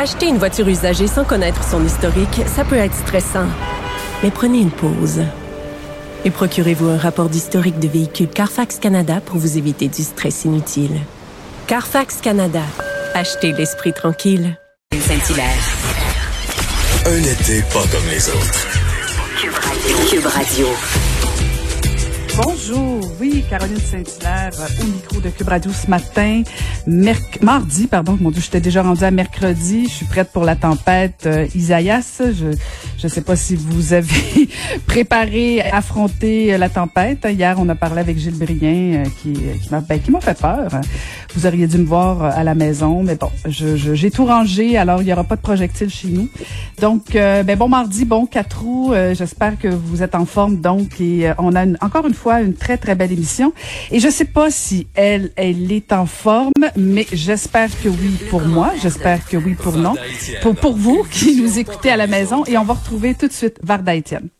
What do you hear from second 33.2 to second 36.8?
pas si vous avez préparé, affronter euh, la